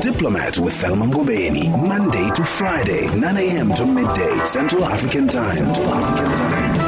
Diplomat 0.00 0.58
with 0.58 0.74
Thelma 0.74 1.04
Ngobeni, 1.04 1.68
Monday 1.86 2.30
to 2.30 2.42
Friday, 2.42 3.06
9 3.14 3.36
a.m. 3.36 3.74
to 3.74 3.84
midday, 3.84 4.44
Central 4.46 4.84
African 4.84 5.28
Time. 5.28 5.56
Central 5.56 5.92
African 5.92 6.36
Time. 6.36 6.79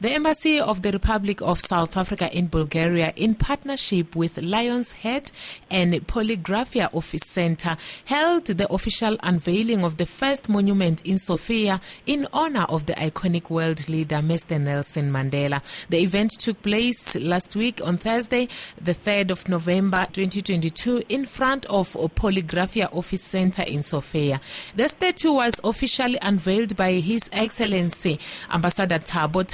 The 0.00 0.12
Embassy 0.12 0.60
of 0.60 0.82
the 0.82 0.92
Republic 0.92 1.42
of 1.42 1.58
South 1.58 1.96
Africa 1.96 2.30
in 2.32 2.46
Bulgaria, 2.46 3.12
in 3.16 3.34
partnership 3.34 4.14
with 4.14 4.40
Lion's 4.40 4.92
Head 4.92 5.32
and 5.72 5.92
Polygraphia 6.06 6.88
Office 6.94 7.26
Center, 7.26 7.76
held 8.04 8.44
the 8.44 8.72
official 8.72 9.16
unveiling 9.24 9.82
of 9.82 9.96
the 9.96 10.06
first 10.06 10.48
monument 10.48 11.04
in 11.04 11.18
Sofia 11.18 11.80
in 12.06 12.28
honor 12.32 12.64
of 12.68 12.86
the 12.86 12.92
iconic 12.92 13.50
world 13.50 13.88
leader 13.88 14.18
Mr. 14.18 14.60
Nelson 14.60 15.10
Mandela. 15.10 15.60
The 15.88 15.98
event 15.98 16.30
took 16.38 16.62
place 16.62 17.16
last 17.16 17.56
week 17.56 17.84
on 17.84 17.96
Thursday, 17.96 18.46
the 18.80 18.94
3rd 18.94 19.32
of 19.32 19.48
November 19.48 20.06
2022, 20.12 21.02
in 21.08 21.24
front 21.24 21.66
of 21.66 21.94
Polygraphia 22.14 22.88
Office 22.94 23.24
Center 23.24 23.62
in 23.62 23.82
Sofia. 23.82 24.40
The 24.76 24.86
statue 24.86 25.32
was 25.32 25.60
officially 25.64 26.18
unveiled 26.22 26.76
by 26.76 26.92
His 26.92 27.28
Excellency 27.32 28.20
Ambassador 28.52 28.98
Thabo 29.00 29.44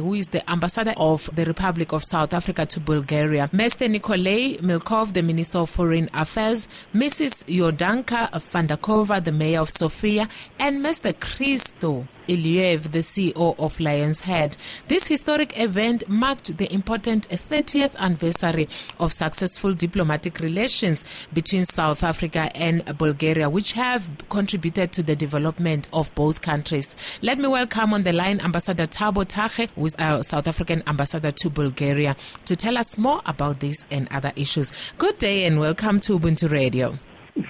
Who 0.00 0.14
is 0.14 0.28
the 0.30 0.48
ambassador 0.50 0.94
of 0.96 1.28
the 1.34 1.44
Republic 1.44 1.92
of 1.92 2.04
South 2.04 2.32
Africa 2.34 2.66
to 2.66 2.80
Bulgaria, 2.80 3.48
Mr. 3.52 3.90
Nikolay 3.90 4.56
Milkov, 4.58 5.12
the 5.12 5.22
Minister 5.22 5.58
of 5.58 5.70
Foreign 5.70 6.08
Affairs, 6.14 6.68
Mrs. 6.94 7.44
Yordanka 7.46 8.30
Fandakova, 8.32 9.22
the 9.22 9.32
Mayor 9.32 9.60
of 9.60 9.70
Sofia, 9.70 10.28
and 10.58 10.84
Mr. 10.84 11.18
Christo 11.18 12.06
Iliev, 12.28 12.92
the 12.92 13.00
CEO 13.00 13.58
of 13.58 13.80
Lion's 13.80 14.22
Head. 14.22 14.56
This 14.88 15.06
historic 15.06 15.58
event 15.58 16.08
marked 16.08 16.56
the 16.58 16.72
important 16.72 17.28
30th 17.28 17.96
anniversary 17.96 18.68
of 18.98 19.12
successful 19.12 19.72
diplomatic 19.72 20.40
relations 20.40 21.04
between 21.32 21.64
South 21.64 22.02
Africa 22.02 22.50
and 22.54 22.84
Bulgaria, 22.98 23.50
which 23.50 23.72
have 23.72 24.10
contributed 24.28 24.92
to 24.92 25.02
the 25.02 25.16
development 25.16 25.88
of 25.92 26.14
both 26.14 26.42
countries. 26.42 26.96
Let 27.22 27.38
me 27.38 27.48
welcome 27.48 27.94
on 27.94 28.02
the 28.02 28.12
line 28.12 28.40
Ambassador 28.40 28.86
Thabo 28.86 29.24
Thage, 29.24 29.68
who 29.74 29.86
is 29.86 29.94
our 29.98 30.22
South 30.22 30.48
African 30.48 30.82
ambassador 30.86 31.30
to 31.30 31.50
Bulgaria, 31.50 32.16
to 32.44 32.56
tell 32.56 32.78
us 32.78 32.96
more 32.98 33.20
about 33.26 33.60
this 33.60 33.86
and 33.90 34.08
other 34.10 34.32
issues. 34.36 34.72
Good 34.98 35.18
day 35.18 35.44
and 35.44 35.58
welcome 35.58 36.00
to 36.00 36.18
Ubuntu 36.18 36.50
Radio. 36.50 36.98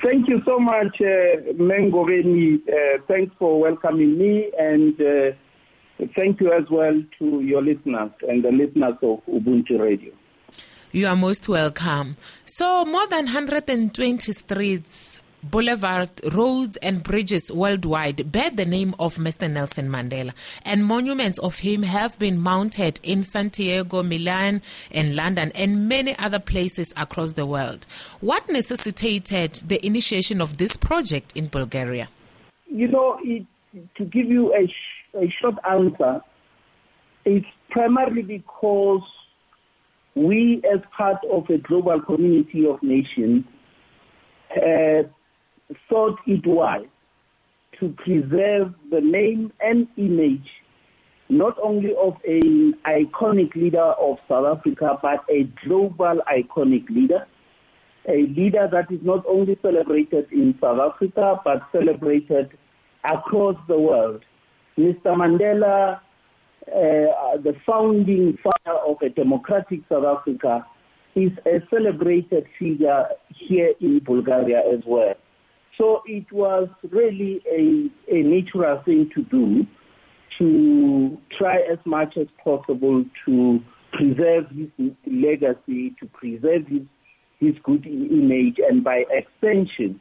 Thank 0.05 0.29
you 0.29 0.41
so 0.47 0.61
much, 0.61 1.01
uh, 1.01 1.53
Mengoveni. 1.55 2.61
Uh, 2.69 3.03
thanks 3.09 3.35
for 3.39 3.61
welcoming 3.61 4.17
me, 4.17 4.51
and 4.57 5.01
uh, 5.01 5.33
thank 6.17 6.41
you 6.41 6.53
as 6.53 6.65
well 6.71 7.03
to 7.19 7.41
your 7.41 7.63
listeners 7.63 8.11
and 8.29 8.45
the 8.45 8.53
listeners 8.53 8.95
of 9.03 9.21
Ubuntu 9.27 9.81
Radio. 9.81 10.13
You 10.93 11.09
are 11.09 11.17
most 11.17 11.49
welcome. 11.49 12.17
So, 12.45 12.85
more 12.85 13.09
than 13.09 13.25
120 13.25 14.33
streets 14.33 15.21
Boulevard, 15.43 16.09
roads, 16.33 16.77
and 16.77 17.03
bridges 17.03 17.51
worldwide 17.51 18.31
bear 18.31 18.51
the 18.51 18.65
name 18.65 18.95
of 19.01 19.17
Mr. 19.17 19.51
Nelson 19.51 19.89
Mandela, 19.89 20.33
and 20.65 20.85
monuments 20.85 21.39
of 21.41 21.59
him 21.59 21.83
have 21.83 22.17
been 22.19 22.39
mounted 22.39 23.01
in 23.03 23.25
Santiago, 23.25 24.05
Milan, 24.05 24.63
and 24.93 25.17
London, 25.17 25.51
and 25.57 25.89
many 25.89 26.17
other 26.19 26.39
places 26.39 26.95
across 26.97 27.33
the 27.33 27.45
world. 27.45 27.87
What 28.21 28.49
necessitated 28.49 29.55
the 29.67 29.85
initiation 29.85 30.41
of 30.41 30.59
this 30.59 30.77
project 30.77 31.37
in 31.37 31.49
Bulgaria? 31.49 32.09
You 32.67 32.87
know, 32.87 33.19
it, 33.23 33.45
to 33.97 34.05
give 34.05 34.27
you 34.27 34.55
a, 34.55 34.69
sh- 34.69 35.17
a 35.21 35.29
short 35.41 35.57
answer, 35.69 36.23
it's 37.25 37.47
primarily 37.71 38.23
because 38.23 39.03
we, 40.15 40.63
as 40.73 40.81
part 40.97 41.19
of 41.31 41.51
a 41.51 41.59
global 41.59 42.01
community 42.01 42.65
of 42.67 42.81
nations, 42.83 43.45
uh, 44.57 45.03
thought 45.89 46.19
it 46.27 46.47
wise 46.47 46.87
to 47.81 47.89
preserve 47.91 48.75
the 48.91 49.01
name 49.01 49.53
and 49.61 49.89
image 49.97 50.49
not 51.33 51.57
only 51.63 51.95
of 51.97 52.15
an 52.27 52.75
iconic 52.85 53.55
leader 53.55 53.81
of 53.81 54.19
South 54.29 54.59
Africa, 54.59 54.99
but 55.01 55.25
a 55.31 55.45
global 55.65 56.21
iconic 56.31 56.89
leader, 56.91 57.27
a 58.07 58.27
leader 58.27 58.69
that 58.71 58.93
is 58.93 59.01
not 59.03 59.25
only 59.27 59.57
celebrated 59.63 60.31
in 60.31 60.55
South 60.61 60.79
Africa, 60.79 61.41
but 61.43 61.63
celebrated 61.73 62.51
across 63.05 63.57
the 63.67 63.79
world. 63.79 64.23
Mr. 64.77 65.17
Mandela, 65.17 66.01
uh, 66.69 67.37
the 67.39 67.57
founding 67.65 68.37
father 68.43 68.79
of 68.87 69.01
a 69.01 69.09
democratic 69.09 69.81
South 69.89 70.05
Africa, 70.05 70.67
is 71.15 71.33
a 71.47 71.63
celebrated 71.71 72.47
figure 72.59 73.07
here 73.29 73.73
in 73.81 74.01
Bulgaria 74.01 74.63
as 74.71 74.81
well. 74.87 75.15
So 75.79 76.03
it 76.07 76.31
was 76.31 76.69
really 76.91 77.41
a, 77.51 78.15
a 78.15 78.23
natural 78.23 78.83
thing 78.85 79.11
to 79.15 79.23
do 79.25 79.67
to 80.39 81.19
try 81.37 81.57
as 81.71 81.79
much 81.85 82.17
as 82.17 82.27
possible 82.43 83.05
to 83.27 83.61
preserve 83.93 84.47
his 84.51 84.93
legacy, 85.07 85.95
to 86.01 86.07
preserve 86.13 86.67
his, 86.67 86.83
his 87.39 87.55
good 87.63 87.87
image, 87.87 88.59
and 88.59 88.83
by 88.83 89.05
extension, 89.11 90.01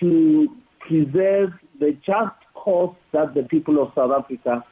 to 0.00 0.48
preserve 0.80 1.50
the 1.80 1.96
just 2.04 2.34
cause 2.54 2.94
that 3.12 3.34
the 3.34 3.42
people 3.44 3.82
of 3.82 3.92
South 3.94 4.12
Africa 4.12 4.64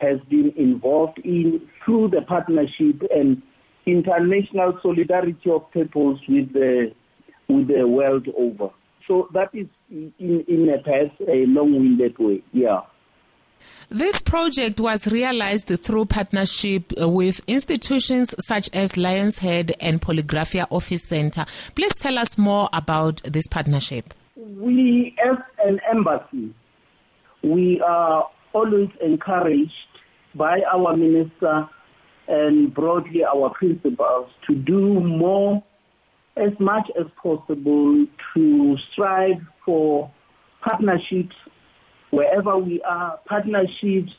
has 0.00 0.18
been 0.28 0.52
involved 0.56 1.18
in 1.18 1.60
through 1.84 2.08
the 2.08 2.22
partnership 2.22 3.02
and 3.14 3.40
international 3.86 4.78
solidarity 4.82 5.50
of 5.50 5.70
peoples 5.70 6.20
with 6.28 6.52
the, 6.52 6.92
with 7.48 7.68
the 7.68 7.86
world 7.86 8.26
over. 8.36 8.70
So 9.06 9.28
that 9.32 9.50
is, 9.52 9.66
in, 9.90 10.12
in 10.18 10.68
a 10.68 10.78
past, 10.78 11.20
a 11.28 11.46
long-winded 11.46 12.18
way. 12.18 12.42
Yeah. 12.52 12.80
This 13.88 14.20
project 14.20 14.80
was 14.80 15.10
realized 15.10 15.68
through 15.80 16.06
partnership 16.06 16.92
uh, 17.00 17.08
with 17.08 17.40
institutions 17.46 18.34
such 18.46 18.68
as 18.74 18.96
Lion's 18.96 19.38
Head 19.38 19.72
and 19.80 20.00
Polygraphia 20.00 20.66
Office 20.70 21.08
Center. 21.08 21.46
Please 21.74 21.96
tell 22.00 22.18
us 22.18 22.36
more 22.36 22.68
about 22.72 23.22
this 23.22 23.46
partnership. 23.48 24.12
We, 24.36 25.16
as 25.24 25.38
an 25.64 25.80
embassy, 25.90 26.54
we 27.42 27.80
are 27.80 28.28
always 28.52 28.88
encouraged 29.00 29.72
by 30.34 30.60
our 30.72 30.96
minister 30.96 31.68
and 32.28 32.74
broadly 32.74 33.24
our 33.24 33.50
principals 33.50 34.30
to 34.48 34.54
do 34.54 35.00
more 35.00 35.62
as 36.36 36.52
much 36.60 36.90
as 36.98 37.06
possible 37.22 38.06
to 38.34 38.76
strive 38.92 39.40
for 39.64 40.10
partnerships 40.62 41.34
wherever 42.10 42.58
we 42.58 42.82
are, 42.82 43.18
partnerships 43.26 44.12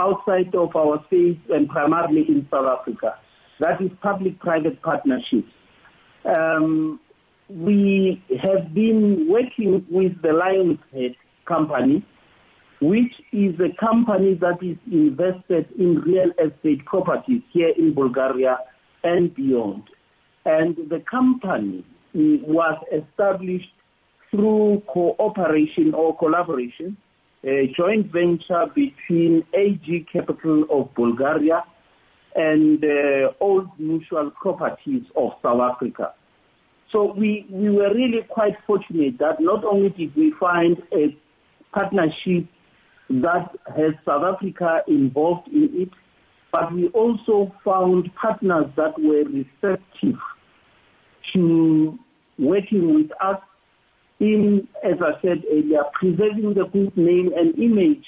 outside 0.00 0.54
of 0.54 0.74
our 0.76 1.04
states 1.06 1.40
and 1.50 1.68
primarily 1.68 2.22
in 2.28 2.46
South 2.50 2.78
Africa. 2.80 3.16
That 3.60 3.80
is 3.80 3.90
public-private 4.02 4.82
partnerships. 4.82 5.52
Um, 6.24 7.00
we 7.48 8.22
have 8.42 8.72
been 8.72 9.28
working 9.28 9.84
with 9.90 10.20
the 10.22 10.32
Lion's 10.32 10.78
Head 10.92 11.14
company, 11.46 12.04
which 12.80 13.12
is 13.32 13.54
a 13.60 13.74
company 13.78 14.34
that 14.34 14.62
is 14.62 14.76
invested 14.90 15.68
in 15.78 16.00
real 16.00 16.30
estate 16.38 16.84
properties 16.86 17.42
here 17.52 17.72
in 17.76 17.94
Bulgaria 17.94 18.58
and 19.04 19.34
beyond 19.34 19.82
and 20.44 20.76
the 20.88 21.02
company 21.10 21.84
was 22.14 22.78
established 22.92 23.70
through 24.30 24.82
cooperation 24.86 25.94
or 25.94 26.16
collaboration, 26.16 26.96
a 27.44 27.72
joint 27.76 28.10
venture 28.12 28.66
between 28.74 29.44
AG 29.54 30.06
Capital 30.12 30.64
of 30.70 30.94
Bulgaria 30.94 31.64
and 32.34 32.84
uh, 32.84 33.32
Old 33.40 33.68
Mutual 33.78 34.30
Properties 34.30 35.04
of 35.16 35.32
South 35.42 35.60
Africa. 35.60 36.14
So 36.90 37.12
we, 37.12 37.46
we 37.50 37.70
were 37.70 37.92
really 37.94 38.22
quite 38.28 38.54
fortunate 38.66 39.18
that 39.18 39.40
not 39.40 39.64
only 39.64 39.90
did 39.90 40.14
we 40.16 40.32
find 40.38 40.82
a 40.92 41.16
partnership 41.72 42.46
that 43.10 43.50
has 43.76 43.94
South 44.04 44.24
Africa 44.24 44.82
involved 44.88 45.48
in 45.48 45.70
it, 45.72 45.90
but 46.52 46.72
we 46.72 46.88
also 46.88 47.52
found 47.64 48.14
partners 48.14 48.66
that 48.76 48.98
were 48.98 49.24
receptive 49.24 50.18
to 51.32 51.98
working 52.38 52.94
with 52.94 53.10
us 53.20 53.40
in, 54.20 54.68
as 54.82 54.94
I 55.00 55.20
said 55.22 55.44
earlier, 55.50 55.84
preserving 55.94 56.54
the 56.54 56.64
good 56.72 56.96
name 56.96 57.32
and 57.36 57.58
image 57.58 58.04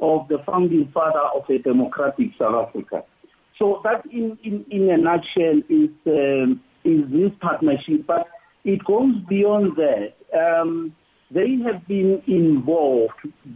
of 0.00 0.26
the 0.28 0.38
founding 0.44 0.90
father 0.92 1.20
of 1.20 1.48
a 1.48 1.58
democratic 1.58 2.30
South 2.40 2.68
Africa. 2.68 3.04
So 3.58 3.80
that, 3.84 4.04
in, 4.06 4.36
in, 4.42 4.64
in 4.70 4.90
a 4.90 4.96
nutshell, 4.96 5.60
is 5.68 5.90
um, 6.06 6.60
is 6.84 7.02
this 7.10 7.30
partnership. 7.40 8.06
But 8.06 8.26
it 8.64 8.84
goes 8.84 9.14
beyond 9.28 9.76
that. 9.76 10.14
Um, 10.36 10.94
they 11.30 11.56
have 11.64 11.86
been 11.86 12.22
involved 12.26 13.14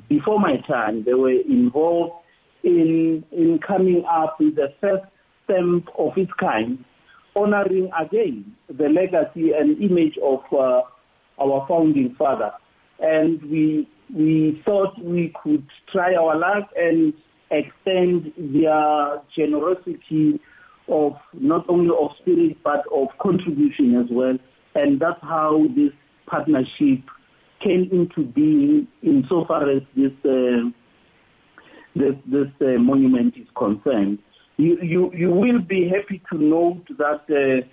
before 0.09 0.41
my 0.41 0.59
time. 0.59 1.05
They 1.05 1.15
were 1.15 1.31
involved 1.31 2.25
in 2.63 3.25
in 3.33 3.59
coming 3.59 4.05
up 4.05 4.39
with 4.39 4.57
the 4.57 4.73
first 4.81 5.05
stamp 5.45 5.89
of 5.99 6.17
its 6.17 6.33
kind 6.39 6.85
honoring 7.39 7.91
again 7.99 8.55
the 8.69 8.89
legacy 8.89 9.53
and 9.53 9.81
image 9.83 10.19
of 10.23 10.41
uh, 10.53 10.83
our 11.41 11.67
founding 11.69 12.15
father. 12.19 12.51
And 13.01 13.41
we, 13.43 13.89
we 14.13 14.63
thought 14.67 14.99
we 15.03 15.33
could 15.43 15.67
try 15.93 16.15
our 16.15 16.37
luck 16.37 16.71
and 16.77 17.15
extend 17.51 18.33
their 18.37 19.23
generosity 19.35 20.41
of 20.89 21.17
not 21.35 21.69
only 21.69 21.91
of 21.91 22.11
spirit 22.21 22.57
but 22.65 22.85
of 22.93 23.09
contribution 23.21 23.97
as 23.97 24.07
well. 24.11 24.37
And 24.75 25.01
that's 25.01 25.21
how 25.23 25.67
this 25.77 25.93
partnership 26.27 27.01
came 27.61 27.89
into 27.91 28.25
being 28.25 28.87
insofar 29.03 29.69
as 29.69 29.83
this 29.97 30.13
uh, 30.25 30.71
this, 31.97 32.15
this 32.27 32.49
uh, 32.61 32.79
monument 32.79 33.35
is 33.37 33.47
concerned. 33.57 34.19
You, 34.61 35.13
you, 35.15 35.31
will 35.31 35.61
be 35.61 35.89
happy 35.89 36.21
to 36.33 36.37
note 36.37 36.85
that 36.99 37.23
uh, 37.31 37.65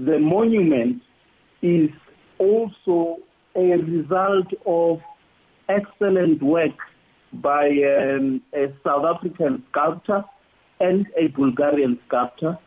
the 0.00 0.18
monument 0.18 1.00
is 1.62 1.88
also 2.38 3.18
a 3.54 3.76
result 3.76 4.48
of 4.66 5.00
excellent 5.68 6.42
work 6.42 6.74
by 7.32 7.68
um, 7.68 8.42
a 8.52 8.72
South 8.84 9.04
African 9.04 9.62
sculptor 9.70 10.24
and 10.80 11.06
a 11.16 11.28
Bulgarian 11.28 12.00
sculptor. 12.08 12.58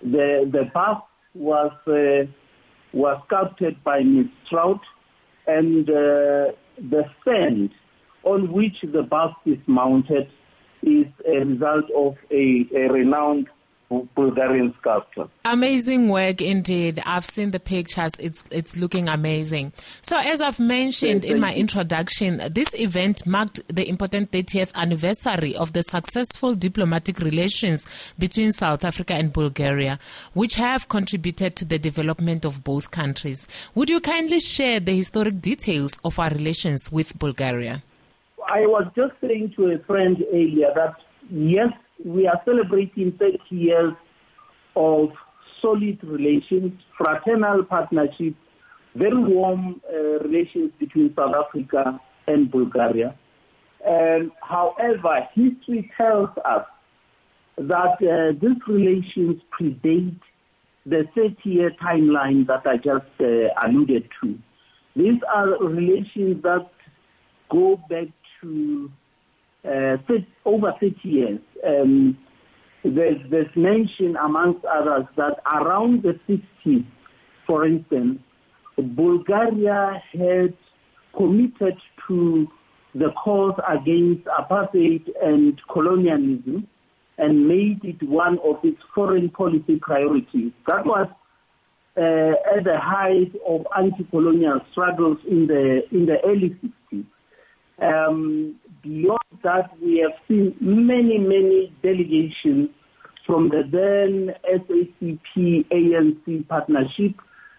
The, 0.00 0.48
the 0.52 0.70
bust 0.72 1.02
was, 1.34 1.72
uh, 1.88 2.30
was 2.92 3.20
sculpted 3.26 3.82
by 3.82 4.04
Ms. 4.04 4.26
Trout 4.48 4.80
and 5.48 5.90
uh, 5.90 6.52
the 6.78 7.04
stand 7.20 7.70
on 8.22 8.52
which 8.52 8.80
the 8.82 9.02
bust 9.02 9.36
is 9.44 9.58
mounted 9.66 10.30
is 10.86 11.06
a 11.26 11.44
result 11.44 11.90
of 11.90 12.16
a, 12.30 12.66
a 12.74 12.92
renowned 12.92 13.48
Bulgarian 14.14 14.74
sculptor. 14.80 15.28
Amazing 15.44 16.08
work 16.08 16.40
indeed. 16.40 17.02
I've 17.06 17.26
seen 17.26 17.50
the 17.50 17.60
pictures. 17.60 18.12
It's 18.18 18.44
it's 18.50 18.76
looking 18.76 19.08
amazing. 19.08 19.72
So 20.00 20.18
as 20.18 20.40
I've 20.40 20.60
mentioned 20.60 21.24
in 21.24 21.40
my 21.40 21.54
introduction, 21.54 22.40
this 22.50 22.74
event 22.74 23.26
marked 23.26 23.60
the 23.74 23.88
important 23.88 24.30
30th 24.32 24.74
anniversary 24.74 25.54
of 25.56 25.72
the 25.72 25.82
successful 25.82 26.54
diplomatic 26.54 27.18
relations 27.20 28.14
between 28.18 28.52
South 28.52 28.84
Africa 28.84 29.14
and 29.14 29.32
Bulgaria, 29.32 29.98
which 30.32 30.54
have 30.56 30.88
contributed 30.88 31.54
to 31.56 31.64
the 31.64 31.78
development 31.78 32.44
of 32.44 32.64
both 32.64 32.90
countries. 32.90 33.46
Would 33.74 33.90
you 33.90 34.00
kindly 34.00 34.40
share 34.40 34.80
the 34.80 34.96
historic 34.96 35.40
details 35.40 35.98
of 36.04 36.18
our 36.18 36.30
relations 36.30 36.90
with 36.90 37.18
Bulgaria? 37.18 37.82
I 38.48 38.60
was 38.66 38.86
just 38.96 39.12
saying 39.20 39.54
to 39.56 39.72
a 39.72 39.78
friend 39.84 40.22
earlier 40.32 40.72
that 40.74 40.94
yes, 41.30 41.72
we 42.04 42.26
are 42.26 42.40
celebrating 42.44 43.12
30 43.12 43.38
years 43.50 43.94
of 44.76 45.10
solid 45.60 46.02
relations, 46.02 46.72
fraternal 46.96 47.64
partnership, 47.64 48.34
very 48.94 49.22
warm 49.22 49.80
uh, 49.92 49.96
relations 50.20 50.72
between 50.78 51.14
South 51.14 51.34
Africa 51.34 52.00
and 52.26 52.50
Bulgaria. 52.50 53.14
And 53.86 54.30
however, 54.40 55.28
history 55.34 55.90
tells 55.96 56.30
us 56.44 56.66
that 57.56 57.96
uh, 58.02 58.38
these 58.40 58.60
relations 58.66 59.42
predate 59.58 60.20
the 60.86 61.06
30-year 61.16 61.72
timeline 61.82 62.46
that 62.46 62.66
I 62.66 62.76
just 62.76 63.06
uh, 63.20 63.66
alluded 63.66 64.08
to. 64.22 64.38
These 64.96 65.20
are 65.34 65.58
relations 65.64 66.42
that 66.42 66.68
go 67.50 67.80
back 67.88 68.08
to 68.44 68.90
uh, 69.64 69.96
30, 70.06 70.26
over 70.44 70.72
30 70.80 70.96
years. 71.02 71.40
Um, 71.66 72.18
there's, 72.84 73.18
there's 73.30 73.54
mention 73.56 74.16
amongst 74.16 74.64
others 74.66 75.06
that 75.16 75.40
around 75.52 76.02
the 76.02 76.18
60s, 76.28 76.84
for 77.46 77.66
instance, 77.66 78.20
Bulgaria 78.76 80.02
had 80.12 80.54
committed 81.16 81.78
to 82.06 82.48
the 82.94 83.10
cause 83.12 83.58
against 83.68 84.24
apartheid 84.26 85.08
and 85.22 85.60
colonialism 85.72 86.68
and 87.16 87.48
made 87.48 87.84
it 87.84 88.02
one 88.02 88.38
of 88.44 88.56
its 88.64 88.80
foreign 88.94 89.30
policy 89.30 89.76
priorities. 89.80 90.52
That 90.66 90.84
was 90.84 91.08
uh, 91.96 92.56
at 92.56 92.64
the 92.64 92.78
height 92.78 93.32
of 93.46 93.66
anti-colonial 93.76 94.60
struggles 94.72 95.18
in 95.28 95.46
the 95.46 95.82
in 95.92 96.06
the 96.06 96.20
early 96.24 96.50
60s. 96.62 96.72
Um, 97.80 98.56
beyond 98.82 99.18
that, 99.42 99.70
we 99.82 99.98
have 99.98 100.18
seen 100.28 100.56
many, 100.60 101.18
many 101.18 101.72
delegations 101.82 102.70
from 103.26 103.48
the 103.48 103.62
then 103.70 104.34
SACP 104.44 105.66
ANC 105.70 106.48
partnership 106.48 107.14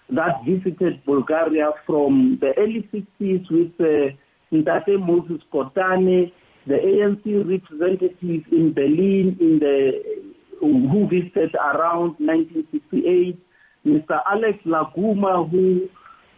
that 0.09 0.43
visited 0.45 1.03
Bulgaria 1.05 1.71
from 1.85 2.37
the 2.39 2.53
early 2.57 2.87
60s 2.93 3.49
with 3.49 3.71
uh, 3.79 4.13
Ntate 4.53 4.99
Moses 4.99 5.41
Kotane, 5.51 6.31
the 6.67 6.73
ANC 6.73 7.25
representative 7.49 8.43
in 8.51 8.73
Berlin 8.73 9.35
in 9.39 9.59
the 9.59 10.25
who 10.59 11.07
visited 11.09 11.53
around 11.55 12.15
1968, 12.19 13.37
Mr. 13.85 14.21
Alex 14.31 14.59
La 14.65 14.89
Guma, 14.91 15.49
who 15.49 15.89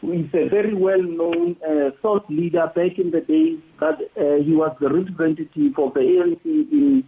is 0.04 0.30
a 0.34 0.48
very 0.50 0.74
well-known 0.74 1.56
uh, 1.68 1.90
thought 2.02 2.30
leader 2.30 2.72
back 2.76 3.00
in 3.00 3.12
the 3.12 3.22
days 3.22 3.60
that 3.80 3.96
uh, 4.16 4.44
he 4.44 4.56
was 4.56 4.76
the 4.80 4.90
representative 4.90 5.74
of 5.78 5.94
the 5.94 6.00
ANC 6.00 6.46
in 6.46 7.04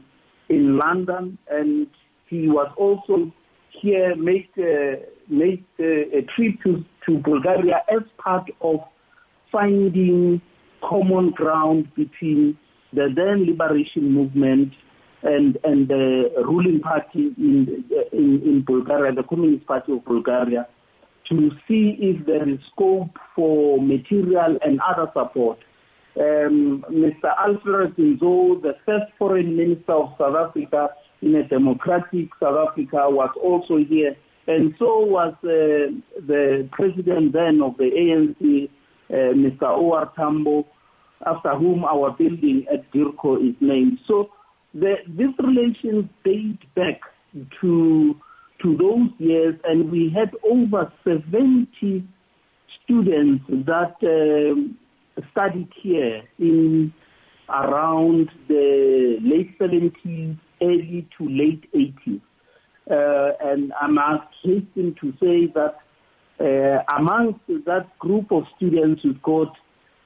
in 0.50 0.78
London, 0.78 1.38
and 1.50 1.88
he 2.28 2.48
was 2.48 2.72
also 2.76 3.32
here 3.70 4.16
make 4.16 4.50
uh, 4.58 4.96
make 5.28 5.64
uh, 5.80 5.84
a 5.84 6.22
trip 6.36 6.56
to, 6.64 6.84
to 7.06 7.20
Bulgaria 7.20 7.84
as 7.90 8.02
part 8.18 8.50
of 8.62 8.80
finding 9.52 10.42
common 10.82 11.30
ground 11.32 11.94
between 11.96 12.58
the 12.94 13.10
then 13.16 13.46
liberation 13.46 14.12
movement 14.12 14.74
and 15.22 15.58
and 15.64 15.88
the 15.88 16.32
ruling 16.44 16.80
party 16.80 17.34
in 17.38 17.86
in, 18.12 18.42
in 18.44 18.64
Bulgaria, 18.66 19.14
the 19.14 19.24
Communist 19.24 19.68
Party 19.68 19.92
of 19.94 20.04
Bulgaria 20.06 20.68
to 21.30 21.52
see 21.68 21.96
if 22.00 22.26
there 22.26 22.48
is 22.48 22.60
scope 22.72 23.18
for 23.36 23.82
material 23.82 24.58
and 24.64 24.80
other 24.82 25.10
support. 25.14 25.60
Um, 26.20 26.84
Mr. 26.90 27.34
Alfred 27.38 27.96
Nzo, 27.96 28.62
the 28.62 28.76
first 28.86 29.06
foreign 29.18 29.56
minister 29.56 29.94
of 29.94 30.16
South 30.18 30.36
Africa 30.36 30.90
in 31.22 31.36
a 31.36 31.48
democratic 31.48 32.30
South 32.40 32.68
Africa, 32.70 33.10
was 33.10 33.30
also 33.42 33.78
here, 33.78 34.16
and 34.48 34.74
so 34.80 35.06
was 35.06 35.34
uh, 35.44 35.94
the 36.28 36.68
president 36.72 37.34
then 37.34 37.62
of 37.62 37.78
the 37.78 37.86
ANC, 37.86 38.70
uh, 39.12 39.34
Mr. 39.36 39.64
O.R. 39.64 40.12
Tambo, 40.16 40.66
after 41.26 41.56
whom 41.56 41.86
our 41.86 42.12
building 42.12 42.66
at 42.74 42.92
DIRCO 42.92 43.38
is 43.38 43.56
named. 43.62 44.00
So 44.08 44.32
the, 44.74 44.96
these 45.08 45.36
relations 45.40 46.06
date 46.24 46.60
back 46.76 47.02
to 47.62 48.16
to 48.62 48.78
those 48.78 49.10
years, 49.20 49.56
and 49.64 49.92
we 49.92 50.10
had 50.10 50.32
over 50.44 50.92
70 51.04 52.08
students 52.84 53.44
that 53.50 53.96
um, 54.04 54.78
studied 55.32 55.70
here 55.82 56.24
in 56.38 56.94
around 57.50 58.30
the 58.48 59.18
late 59.22 59.58
70s, 59.60 60.38
early 60.62 61.08
to 61.18 61.28
late 61.28 61.72
80s. 61.74 62.22
Uh, 62.90 63.32
and 63.42 63.74
I 63.80 63.88
must 63.88 64.28
hasten 64.44 64.96
to 65.02 65.14
say 65.22 65.48
that 65.54 65.78
uh, 66.40 66.84
amongst 66.98 67.42
that 67.66 67.88
group 68.00 68.32
of 68.32 68.44
students, 68.56 69.04
we've 69.04 69.22
got 69.22 69.56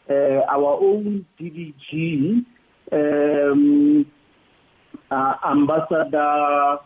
uh, 0.09 0.41
our 0.49 0.79
own 0.81 1.25
DDG, 1.39 2.45
um, 2.91 4.05
uh, 5.11 5.33
Ambassador 5.45 6.79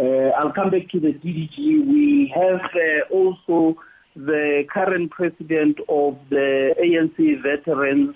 uh, 0.00 0.30
I'll 0.38 0.52
come 0.52 0.70
back 0.70 0.88
to 0.90 1.00
the 1.00 1.12
DDG. 1.12 1.86
We 1.86 2.32
have 2.34 2.60
uh, 2.74 3.14
also 3.14 3.76
the 4.16 4.64
current 4.72 5.10
president 5.10 5.78
of 5.88 6.18
the 6.30 6.74
ANC 6.82 7.42
Veterans 7.42 8.14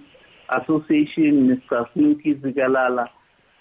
Association, 0.49 1.49
Mr. 1.49 1.87
Snuki 1.95 2.41
Zikalala. 2.41 3.09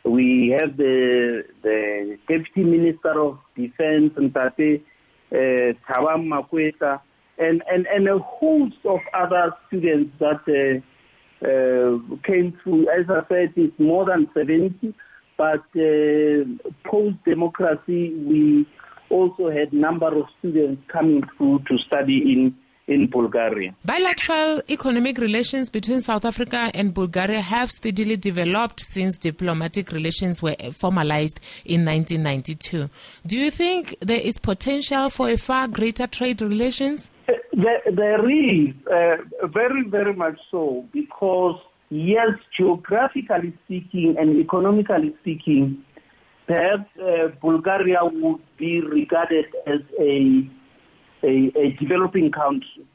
We 0.05 0.55
have 0.57 0.77
the, 0.77 1.43
the 1.63 2.17
Deputy 2.27 2.63
Minister 2.63 3.19
of 3.19 3.39
Defense, 3.55 4.13
Ntate 4.17 4.81
uh, 5.31 5.35
Thabang 5.35 6.27
Makwetla, 6.27 7.01
and, 7.37 7.61
and, 7.69 7.87
and 7.87 8.07
a 8.07 8.19
host 8.19 8.75
of 8.85 8.99
other 9.13 9.53
students 9.67 10.15
that 10.19 10.41
uh, 10.47 11.45
uh, 11.45 12.15
came 12.25 12.57
through. 12.63 12.87
As 12.89 13.05
I 13.09 13.27
said, 13.27 13.53
it's 13.55 13.79
more 13.79 14.05
than 14.05 14.29
70 14.33 14.93
but 15.37 15.63
uh, 15.75 16.43
post-democracy, 16.89 18.13
we 18.25 18.65
also 19.09 19.49
had 19.49 19.71
number 19.73 20.07
of 20.07 20.25
students 20.39 20.81
coming 20.87 21.23
through 21.37 21.59
to 21.67 21.77
study 21.77 22.33
in, 22.33 22.55
in 22.87 23.07
Bulgaria. 23.07 23.75
Bilateral 23.85 24.61
economic 24.69 25.17
relations 25.19 25.69
between 25.69 25.99
South 25.99 26.25
Africa 26.25 26.71
and 26.73 26.93
Bulgaria 26.93 27.41
have 27.41 27.69
steadily 27.71 28.17
developed 28.17 28.79
since 28.79 29.17
diplomatic 29.17 29.91
relations 29.91 30.41
were 30.41 30.55
formalized 30.71 31.39
in 31.65 31.85
1992. 31.85 32.89
Do 33.25 33.37
you 33.37 33.51
think 33.51 33.95
there 34.01 34.21
is 34.21 34.39
potential 34.39 35.09
for 35.09 35.29
a 35.29 35.37
far 35.37 35.67
greater 35.67 36.07
trade 36.07 36.41
relations? 36.41 37.09
There, 37.53 37.81
there 37.91 38.29
is, 38.29 38.73
uh, 38.91 39.47
very, 39.47 39.83
very 39.87 40.13
much 40.13 40.39
so, 40.49 40.85
because 40.91 41.59
yes, 41.93 42.31
geographically 42.57 43.53
speaking 43.65 44.15
and 44.17 44.39
economically 44.39 45.15
speaking, 45.21 45.83
perhaps 46.47 46.89
uh, 46.99 47.27
Bulgaria 47.41 47.99
would 48.03 48.41
be 48.57 48.81
regarded 48.81 49.45
as 49.67 49.81
a 49.99 50.49
a, 51.23 51.51
a 51.55 51.71
developing 51.79 52.31
country. 52.31 52.85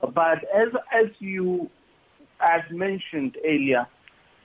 But 0.00 0.38
as, 0.54 0.68
as 0.92 1.10
you 1.18 1.68
as 2.40 2.62
mentioned 2.70 3.36
earlier, 3.44 3.86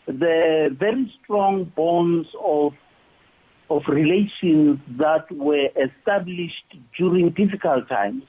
the 0.08 0.76
very 0.78 1.14
strong 1.24 1.66
bonds 1.76 2.28
of 2.44 2.74
of 3.70 3.82
relations 3.88 4.80
that 4.98 5.26
were 5.32 5.70
established 5.88 6.70
during 6.98 7.32
difficult 7.32 7.90
times, 7.90 8.24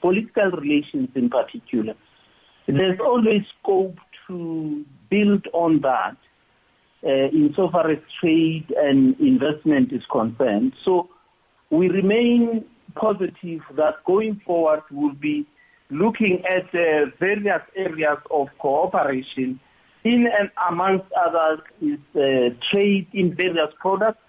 political 0.00 0.50
relations 0.50 1.08
in 1.14 1.30
particular. 1.30 1.94
There's 2.66 2.98
always 2.98 3.42
scope 3.60 3.98
to 4.30 4.84
build 5.10 5.46
on 5.52 5.80
that 5.80 6.16
uh, 7.04 7.28
insofar 7.32 7.90
as 7.90 7.98
trade 8.20 8.72
and 8.76 9.18
investment 9.20 9.92
is 9.92 10.02
concerned. 10.10 10.72
So 10.84 11.08
we 11.70 11.88
remain 11.88 12.64
positive 12.94 13.62
that 13.76 13.94
going 14.04 14.40
forward 14.44 14.82
we'll 14.90 15.14
be 15.14 15.46
looking 15.90 16.42
at 16.46 16.66
uh, 16.74 17.06
various 17.18 17.62
areas 17.76 18.18
of 18.30 18.48
cooperation 18.58 19.58
in 20.04 20.26
and 20.38 20.50
amongst 20.68 21.06
others 21.12 21.60
is 21.82 21.98
uh, 22.14 22.54
trade 22.70 23.06
in 23.12 23.34
various 23.34 23.72
products, 23.80 24.22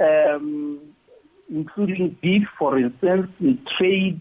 um, 0.00 0.80
including 1.50 2.16
beef, 2.22 2.46
for 2.58 2.78
instance, 2.78 3.28
in 3.40 3.58
trade 3.76 4.20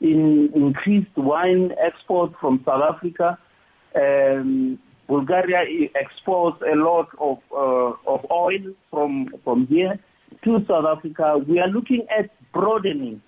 in 0.00 0.50
increased 0.54 1.16
wine 1.16 1.72
export 1.80 2.32
from 2.40 2.62
South 2.64 2.82
Africa. 2.94 3.38
Um, 3.94 4.78
Bulgaria 5.08 5.88
exports 5.94 6.62
a 6.70 6.76
lot 6.76 7.08
of, 7.18 7.38
uh, 7.50 8.12
of 8.12 8.26
oil 8.30 8.74
from, 8.90 9.28
from 9.42 9.66
here 9.66 9.98
to 10.44 10.64
South 10.68 10.84
Africa. 10.84 11.38
We 11.48 11.58
are 11.60 11.68
looking 11.68 12.06
at 12.16 12.30
broadening 12.52 13.22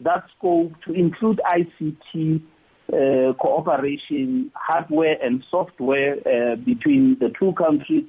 that 0.00 0.24
scope 0.36 0.72
to 0.86 0.92
include 0.92 1.40
ICT 1.52 2.40
uh, 2.92 3.32
cooperation, 3.34 4.50
hardware 4.54 5.16
and 5.22 5.44
software 5.50 6.16
uh, 6.26 6.56
between 6.56 7.18
the 7.20 7.32
two 7.38 7.52
countries. 7.52 8.04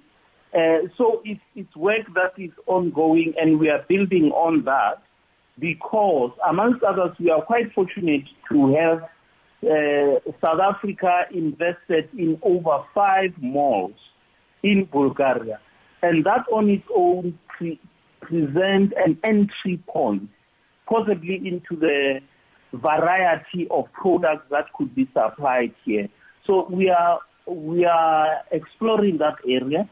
Uh, 0.54 0.88
so 0.98 1.22
it's, 1.26 1.42
it's 1.56 1.76
work 1.76 2.06
that 2.16 2.42
is 2.42 2.52
ongoing 2.68 3.34
and 3.40 3.60
we 3.60 3.70
are 3.70 3.84
building 3.90 4.32
on 4.32 4.64
that 4.64 5.04
because, 5.60 6.32
amongst 6.48 6.84
others, 6.84 7.12
we 7.20 7.30
are 7.30 7.42
quite 7.42 7.74
fortunate 7.74 8.24
to 8.50 8.74
have 8.76 9.02
South 9.62 10.60
Africa 10.62 11.24
invested 11.32 12.10
in 12.18 12.40
over 12.42 12.84
five 12.94 13.34
malls 13.40 13.96
in 14.64 14.88
Bulgaria. 14.92 15.60
And 16.02 16.24
that 16.26 16.46
on 16.52 16.70
its 16.70 16.88
own 16.96 17.38
pre- 17.48 17.80
present 18.22 18.94
an 18.98 19.18
entry 19.24 19.82
point 19.88 20.30
possibly 20.88 21.36
into 21.36 21.76
the 21.76 22.20
variety 22.74 23.68
of 23.72 23.86
products 23.94 24.46
that 24.52 24.72
could 24.74 24.94
be 24.96 25.08
supplied 25.14 25.74
here. 25.84 26.08
So 26.46 26.68
we 26.70 26.90
are 26.90 27.20
we 27.46 27.86
are 27.86 28.42
exploring 28.52 29.18
that 29.20 29.36
area 29.48 29.90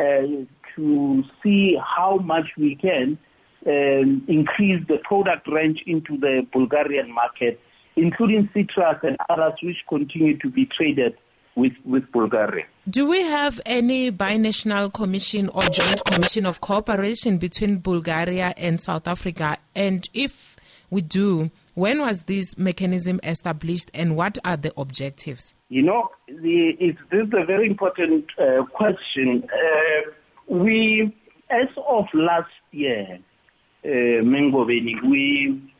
uh, 0.00 0.44
to 0.76 1.22
see 1.42 1.78
how 1.82 2.16
much 2.16 2.46
we 2.56 2.76
can 2.76 3.18
um, 3.66 4.24
increase 4.28 4.82
the 4.88 4.98
product 5.04 5.46
range 5.48 5.82
into 5.86 6.16
the 6.18 6.46
Bulgarian 6.52 7.12
market, 7.12 7.60
including 7.96 8.48
citrus 8.52 8.98
and 9.02 9.16
others 9.28 9.54
which 9.62 9.76
continue 9.88 10.36
to 10.38 10.50
be 10.50 10.66
traded 10.66 11.16
with, 11.56 11.72
with 11.84 12.10
Bulgaria. 12.12 12.66
Do 12.88 13.08
we 13.08 13.22
have 13.22 13.60
any 13.64 14.10
binational 14.10 14.92
commission 14.92 15.48
or 15.48 15.68
joint 15.68 16.04
commission 16.04 16.46
of 16.46 16.60
cooperation 16.60 17.38
between 17.38 17.78
Bulgaria 17.78 18.54
and 18.56 18.80
South 18.80 19.06
Africa? 19.08 19.56
And 19.74 20.08
if 20.12 20.56
we 20.90 21.00
do, 21.00 21.50
when 21.74 22.00
was 22.00 22.24
this 22.24 22.58
mechanism 22.58 23.20
established 23.22 23.90
and 23.94 24.16
what 24.16 24.38
are 24.44 24.56
the 24.56 24.72
objectives? 24.76 25.54
You 25.68 25.82
know, 25.82 26.10
the, 26.28 26.72
this 27.10 27.26
is 27.26 27.32
a 27.32 27.44
very 27.44 27.66
important 27.66 28.26
uh, 28.38 28.64
question. 28.66 29.44
Uh, 29.44 30.10
we, 30.46 31.16
as 31.50 31.68
of 31.88 32.06
last 32.12 32.50
year, 32.70 33.18
uh, 33.84 33.88
Mengobeni, 33.88 35.02
we 35.08 35.73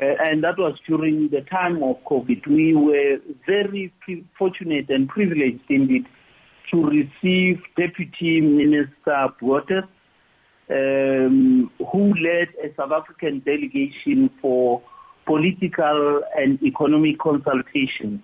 and 0.00 0.44
that 0.44 0.58
was 0.58 0.78
during 0.86 1.28
the 1.30 1.40
time 1.42 1.82
of 1.82 1.96
COVID. 2.04 2.46
We 2.46 2.74
were 2.74 3.18
very 3.46 3.92
fortunate 4.38 4.90
and 4.90 5.08
privileged 5.08 5.64
indeed 5.68 6.06
to 6.70 6.84
receive 6.84 7.62
Deputy 7.76 8.40
Minister 8.40 9.28
Botes, 9.40 9.86
um, 10.68 11.70
who 11.92 12.14
led 12.14 12.48
a 12.62 12.74
South 12.76 12.92
African 12.92 13.40
delegation 13.40 14.30
for 14.42 14.82
political 15.24 16.22
and 16.36 16.62
economic 16.62 17.18
consultations. 17.18 18.20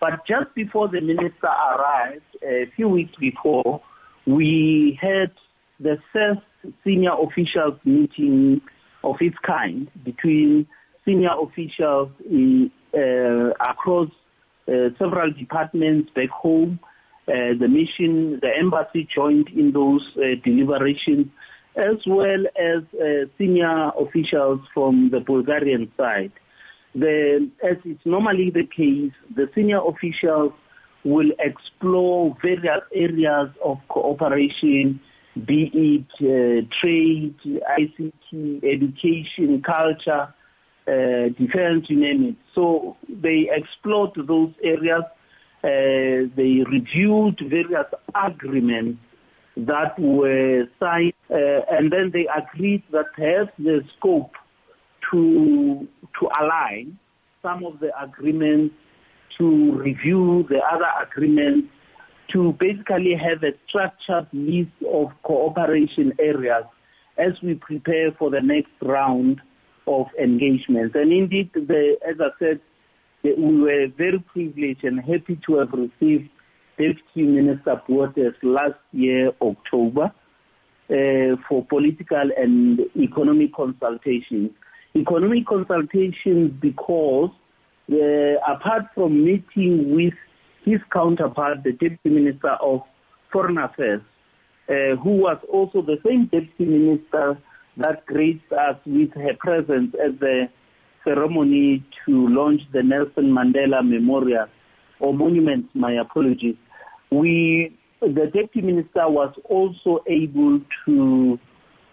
But 0.00 0.26
just 0.26 0.54
before 0.54 0.88
the 0.88 1.00
minister 1.00 1.46
arrived, 1.46 2.22
a 2.42 2.70
few 2.74 2.88
weeks 2.88 3.14
before, 3.16 3.82
we 4.26 4.98
had 5.00 5.32
the 5.78 5.98
first 6.12 6.40
senior 6.84 7.12
officials 7.12 7.78
meeting 7.84 8.62
of 9.04 9.16
its 9.20 9.36
kind 9.44 9.90
between 10.04 10.66
senior 11.10 11.34
officials 11.42 12.10
uh, 12.94 13.50
across 13.68 14.08
uh, 14.68 14.90
several 14.98 15.32
departments 15.32 16.10
back 16.14 16.30
home. 16.30 16.78
Uh, 17.26 17.54
the 17.58 17.68
mission, 17.68 18.38
the 18.40 18.50
embassy 18.58 19.08
joined 19.12 19.48
in 19.48 19.72
those 19.72 20.02
uh, 20.16 20.20
deliberations, 20.44 21.26
as 21.76 21.96
well 22.06 22.44
as 22.56 22.82
uh, 22.94 23.26
senior 23.38 23.90
officials 23.98 24.60
from 24.72 25.10
the 25.10 25.20
Bulgarian 25.20 25.90
side. 25.96 26.32
The, 26.94 27.48
as 27.62 27.76
is 27.84 27.98
normally 28.04 28.50
the 28.50 28.66
case, 28.66 29.12
the 29.34 29.48
senior 29.54 29.80
officials 29.86 30.52
will 31.04 31.30
explore 31.38 32.36
various 32.42 32.82
areas 32.94 33.50
of 33.64 33.78
cooperation, 33.88 35.00
be 35.46 35.70
it 35.72 36.10
uh, 36.20 36.66
trade, 36.80 37.36
ICT, 37.78 38.64
education, 38.64 39.62
culture, 39.62 40.34
defense, 41.38 41.86
you 41.88 42.00
name 42.00 42.24
it. 42.24 42.36
So 42.54 42.96
they 43.08 43.48
explored 43.50 44.12
those 44.16 44.52
areas. 44.62 45.04
Uh, 45.62 46.32
they 46.36 46.64
reviewed 46.70 47.38
various 47.48 47.86
agreements 48.14 48.98
that 49.56 49.98
were 49.98 50.64
signed, 50.78 51.12
uh, 51.30 51.60
and 51.70 51.92
then 51.92 52.10
they 52.12 52.26
agreed 52.26 52.82
that 52.92 53.06
has 53.16 53.48
the 53.58 53.82
scope 53.96 54.32
to 55.10 55.86
to 56.18 56.28
align 56.40 56.98
some 57.42 57.64
of 57.64 57.80
the 57.80 57.90
agreements, 58.00 58.74
to 59.38 59.72
review 59.72 60.46
the 60.48 60.60
other 60.72 60.88
agreements, 61.02 61.68
to 62.32 62.52
basically 62.54 63.14
have 63.14 63.42
a 63.42 63.52
structured 63.68 64.28
list 64.32 64.70
of 64.90 65.10
cooperation 65.22 66.12
areas 66.18 66.64
as 67.18 67.32
we 67.42 67.54
prepare 67.54 68.12
for 68.12 68.30
the 68.30 68.40
next 68.40 68.72
round 68.80 69.40
of 69.86 70.06
engagements. 70.20 70.94
And 70.94 71.12
indeed, 71.12 71.50
the, 71.54 71.96
as 72.08 72.16
I 72.20 72.28
said, 72.38 72.60
the, 73.22 73.34
we 73.34 73.60
were 73.60 73.86
very 73.96 74.18
privileged 74.18 74.84
and 74.84 75.00
happy 75.00 75.38
to 75.46 75.58
have 75.58 75.72
received 75.72 76.30
Deputy 76.78 77.22
Minister 77.22 77.80
Botes 77.86 78.36
last 78.42 78.78
year, 78.92 79.32
October, 79.42 80.12
uh, 80.90 81.36
for 81.48 81.64
political 81.68 82.30
and 82.36 82.80
economic 82.96 83.54
consultations. 83.54 84.50
Economic 84.96 85.46
consultations 85.46 86.52
because 86.60 87.30
uh, 87.92 88.34
apart 88.48 88.84
from 88.94 89.24
meeting 89.24 89.94
with 89.94 90.14
his 90.64 90.80
counterpart, 90.92 91.62
the 91.64 91.72
Deputy 91.72 92.08
Minister 92.08 92.50
of 92.60 92.82
Foreign 93.32 93.58
Affairs, 93.58 94.02
uh, 94.68 94.96
who 94.96 95.16
was 95.16 95.38
also 95.52 95.82
the 95.82 95.98
same 96.06 96.26
Deputy 96.26 96.64
Minister 96.64 97.38
that 97.76 98.06
graced 98.06 98.52
us 98.52 98.76
with 98.86 99.12
her 99.14 99.34
presence 99.38 99.94
at 100.04 100.20
the 100.20 100.48
ceremony 101.04 101.84
to 102.06 102.28
launch 102.28 102.60
the 102.72 102.82
Nelson 102.82 103.32
Mandela 103.32 103.86
Memorial 103.86 104.46
or 104.98 105.14
Monument, 105.14 105.66
my 105.74 105.92
apologies. 105.92 106.56
We, 107.10 107.76
the 108.00 108.30
Deputy 108.32 108.60
Minister 108.60 109.08
was 109.08 109.34
also 109.44 110.04
able 110.06 110.60
to 110.86 111.38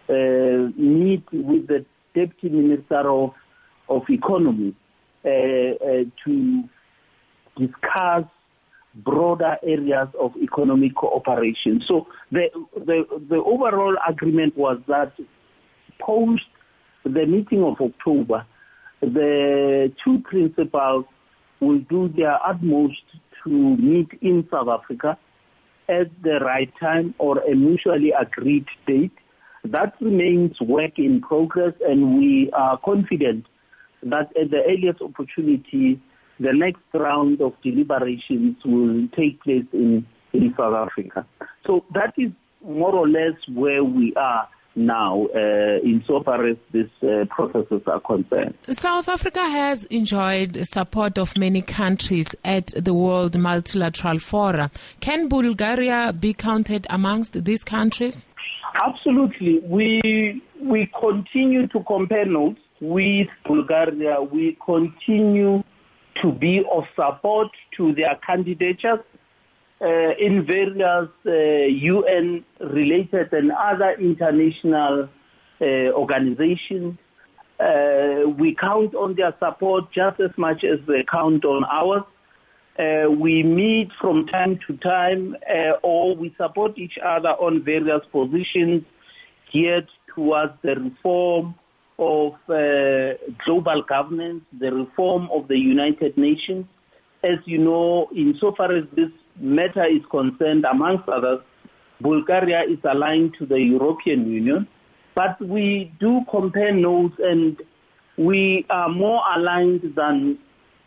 uh, 0.10 0.72
meet 0.76 1.24
with 1.32 1.68
the 1.68 1.86
Deputy 2.14 2.50
Minister 2.50 3.10
of, 3.10 3.34
of 3.90 4.04
Economy, 4.10 4.76
uh, 5.26 5.30
uh, 5.30 6.04
to 6.26 6.64
discuss 7.58 8.24
broader 8.96 9.58
areas 9.64 10.08
of 10.20 10.32
economic 10.42 10.96
cooperation. 10.96 11.84
So 11.88 12.08
the, 12.32 12.50
the, 12.76 13.04
the 13.30 13.36
overall 13.36 13.96
agreement 14.08 14.58
was 14.58 14.80
that 14.88 15.14
post 16.00 16.46
the 17.04 17.26
meeting 17.26 17.64
of 17.64 17.80
October, 17.80 18.46
the 19.02 19.92
two 20.04 20.20
principals 20.20 21.06
will 21.60 21.80
do 21.80 22.08
their 22.10 22.38
utmost 22.46 23.02
to 23.44 23.50
meet 23.78 24.10
in 24.22 24.48
South 24.52 24.68
Africa 24.68 25.18
at 25.90 26.08
the 26.22 26.40
right 26.42 26.72
time 26.80 27.16
or 27.18 27.40
a 27.40 27.56
mutually 27.56 28.12
agreed 28.12 28.66
date. 28.86 29.12
That 29.64 29.94
remains 30.02 30.60
work 30.60 30.98
in 30.98 31.22
progress 31.22 31.74
and 31.88 32.18
we 32.18 32.50
are 32.52 32.78
confident 32.78 33.46
that 34.04 34.30
at 34.40 34.52
the 34.52 34.64
earliest 34.68 35.02
opportunity, 35.02 36.00
the 36.40 36.54
next 36.54 36.82
round 36.94 37.42
of 37.42 37.54
deliberations 37.64 38.58
will 38.64 39.08
take 39.16 39.42
place 39.42 39.66
in, 39.74 40.06
in 40.34 40.54
South 40.58 40.76
Africa. 40.76 41.26
So 41.66 41.84
that 41.94 42.14
is 42.18 42.32
more 42.64 42.94
or 42.94 43.08
less 43.08 43.36
where 43.48 43.84
we 43.84 44.14
are 44.16 44.48
now 44.78 45.26
uh, 45.36 45.80
insofar 45.84 46.46
as 46.46 46.58
these 46.72 46.90
uh, 47.02 47.26
processes 47.30 47.82
are 47.88 48.00
concerned. 48.00 48.54
South 48.64 49.10
Africa 49.10 49.42
has 49.42 49.86
enjoyed 49.86 50.66
support 50.66 51.18
of 51.18 51.36
many 51.38 51.62
countries 51.62 52.36
at 52.46 52.68
the 52.76 52.94
World 52.94 53.38
Multilateral 53.38 54.20
Fora. 54.20 54.70
Can 55.00 55.28
Bulgaria 55.28 56.14
be 56.18 56.34
counted 56.34 56.86
amongst 56.90 57.44
these 57.44 57.64
countries? 57.64 58.28
Absolutely. 58.86 59.60
We, 59.60 60.42
we 60.62 60.92
continue 61.00 61.68
to 61.68 61.84
compare 61.84 62.26
notes 62.26 62.62
with 62.80 63.28
Bulgaria. 63.46 64.22
We 64.22 64.58
continue 64.64 65.64
to 66.22 66.32
be 66.32 66.64
of 66.72 66.86
support 66.96 67.50
to 67.78 67.94
their 67.94 68.16
candidatures 68.26 69.00
uh, 69.80 70.16
in 70.18 70.46
various 70.46 71.10
uh, 71.26 71.32
UN 71.32 72.44
related 72.60 73.32
and 73.32 73.52
other 73.52 73.92
international 74.00 75.08
uh, 75.62 75.66
organizations. 75.94 76.98
Uh, 77.60 78.30
we 78.38 78.56
count 78.56 78.96
on 78.96 79.16
their 79.16 79.36
support 79.40 79.92
just 79.92 80.20
as 80.20 80.32
much 80.38 80.64
as 80.64 80.80
they 80.88 81.04
count 81.12 81.46
on 81.46 81.64
ours. 81.66 82.04
Uh, 82.78 83.10
we 83.10 83.42
meet 83.42 83.90
from 84.00 84.28
time 84.28 84.60
to 84.68 84.78
time 84.78 85.36
uh, 85.50 85.72
or 85.82 86.16
we 86.16 86.34
support 86.38 86.78
each 86.78 86.98
other 87.04 87.30
on 87.30 87.64
various 87.64 88.02
positions 88.12 88.84
geared 89.52 89.88
towards 90.14 90.54
the 90.62 90.76
reform 90.76 91.56
of 92.00 92.34
global 93.46 93.82
governance, 93.82 94.44
the 94.60 94.72
reform 94.72 95.28
of 95.32 95.48
the 95.48 95.58
United 95.58 96.16
Nations. 96.18 96.66
As 97.24 97.40
you 97.46 97.58
know, 97.58 98.10
insofar 98.16 98.72
as 98.72 98.84
this 98.96 99.10
matter 99.40 99.86
is 99.86 100.02
concerned, 100.10 100.66
amongst 100.66 101.08
others, 101.10 101.42
Bulgaria 102.02 102.64
is 102.64 102.78
aligned 102.84 103.36
to 103.40 103.46
the 103.46 103.60
European 103.60 104.32
Union, 104.32 104.68
but 105.16 105.40
we 105.42 105.92
do 106.00 106.22
compare 106.30 106.74
notes 106.74 107.16
and 107.20 107.62
we 108.18 108.66
are 108.70 108.90
more 108.90 109.22
aligned 109.36 109.94
than 109.96 110.38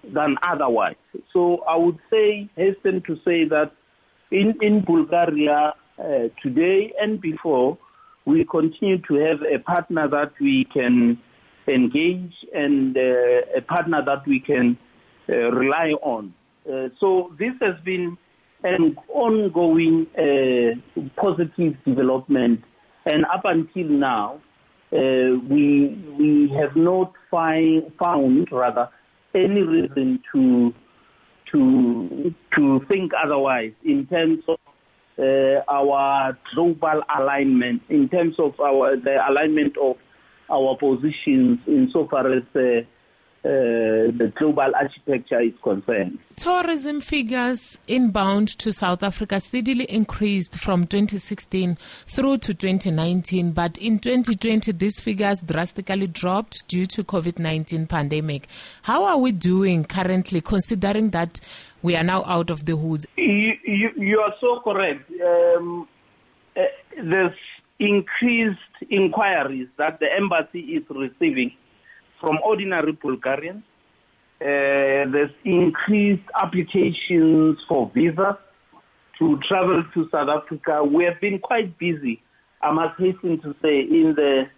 than 0.04 0.36
otherwise. 0.42 0.96
So 1.32 1.62
I 1.68 1.76
would 1.76 1.98
say, 2.10 2.48
hasten 2.56 3.02
to 3.02 3.16
say 3.24 3.44
that 3.44 3.72
in, 4.30 4.56
in 4.62 4.80
Bulgaria 4.80 5.74
uh, 5.98 6.04
today 6.42 6.92
and 7.00 7.20
before, 7.20 7.76
we 8.24 8.44
continue 8.44 8.98
to 9.08 9.14
have 9.14 9.42
a 9.42 9.58
partner 9.58 10.08
that 10.08 10.32
we 10.40 10.64
can 10.64 11.18
engage 11.66 12.32
and 12.54 12.96
uh, 12.96 13.00
a 13.56 13.60
partner 13.60 14.02
that 14.04 14.26
we 14.26 14.40
can 14.40 14.78
uh, 15.28 15.50
rely 15.52 15.92
on. 16.02 16.32
Uh, 16.70 16.88
so 16.98 17.32
this 17.38 17.52
has 17.60 17.74
been 17.84 18.16
an 18.62 18.96
ongoing 19.08 20.06
uh, 20.16 21.00
positive 21.20 21.76
development. 21.84 22.62
And 23.06 23.24
up 23.26 23.44
until 23.44 23.88
now, 23.88 24.40
uh, 24.92 25.38
we 25.48 25.88
we 26.18 26.52
have 26.58 26.76
not 26.76 27.12
find, 27.30 27.92
found 27.98 28.48
rather 28.52 28.88
any 29.34 29.62
reason 29.62 30.22
to 30.32 30.74
to 31.52 32.34
to 32.54 32.80
think 32.88 33.12
otherwise 33.24 33.72
in 33.84 34.06
terms 34.06 34.42
of 34.48 34.58
uh, 35.18 35.62
our 35.68 36.36
global 36.54 37.02
alignment, 37.16 37.82
in 37.88 38.08
terms 38.08 38.38
of 38.38 38.58
our 38.60 38.96
the 38.96 39.18
alignment 39.28 39.76
of 39.78 39.96
our 40.50 40.76
positions 40.76 41.58
insofar 41.66 42.32
as 42.32 42.42
uh, 42.54 42.82
uh, 43.42 44.12
the 44.18 44.30
global 44.36 44.70
architecture 44.74 45.40
is 45.40 45.54
concerned. 45.62 46.18
Tourism 46.36 47.00
figures 47.00 47.78
inbound 47.88 48.48
to 48.48 48.70
South 48.70 49.02
Africa 49.02 49.40
steadily 49.40 49.84
increased 49.84 50.58
from 50.58 50.84
2016 50.84 51.76
through 51.76 52.36
to 52.36 52.52
2019, 52.52 53.52
but 53.52 53.78
in 53.78 53.98
2020 53.98 54.72
these 54.72 55.00
figures 55.00 55.40
drastically 55.40 56.06
dropped 56.06 56.68
due 56.68 56.84
to 56.84 57.02
COVID-19 57.02 57.88
pandemic. 57.88 58.46
How 58.82 59.04
are 59.04 59.16
we 59.16 59.32
doing 59.32 59.84
currently, 59.84 60.42
considering 60.42 61.08
that 61.10 61.40
we 61.80 61.96
are 61.96 62.04
now 62.04 62.24
out 62.26 62.50
of 62.50 62.66
the 62.66 62.76
woods? 62.76 63.06
You, 63.16 63.54
you, 63.64 63.90
you 63.96 64.20
are 64.20 64.34
so 64.38 64.60
correct. 64.60 65.10
Um, 65.22 65.88
uh, 66.54 66.64
there's 67.02 67.36
increased 67.78 68.58
inquiries 68.90 69.68
that 69.78 69.98
the 69.98 70.12
embassy 70.14 70.60
is 70.60 70.84
receiving 70.90 71.52
from 72.20 72.38
ordinary 72.44 72.92
Bulgarians. 72.92 73.62
Uh, 74.40 75.04
there's 75.12 75.30
increased 75.44 76.22
applications 76.34 77.58
for 77.68 77.90
visas 77.94 78.36
to 79.18 79.38
travel 79.46 79.84
to 79.92 80.08
South 80.10 80.28
Africa. 80.28 80.82
We 80.82 81.04
have 81.04 81.20
been 81.20 81.38
quite 81.38 81.78
busy, 81.78 82.22
I 82.62 82.72
must 82.72 82.98
hasten 82.98 83.40
to 83.42 83.54
say, 83.60 83.80
in 83.80 84.14
the 84.16 84.48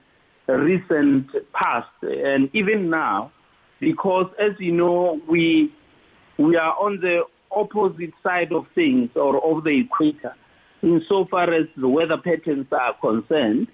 recent 0.49 1.31
past 1.53 1.89
and 2.03 2.49
even 2.53 2.91
now, 2.91 3.33
because 3.81 4.27
as 4.39 4.53
you 4.59 4.73
know, 4.73 5.21
we 5.29 5.73
we 6.39 6.57
are 6.57 6.75
on 6.79 7.01
the 7.01 7.25
opposite 7.51 8.13
side 8.23 8.53
of 8.53 8.67
things 8.75 9.11
or 9.15 9.45
of 9.45 9.65
the 9.65 9.81
equator 9.81 10.35
insofar 10.83 11.53
as 11.53 11.67
the 11.77 11.89
weather 11.89 12.19
patterns 12.19 12.67
are 12.73 12.95
concerned. 12.95 13.69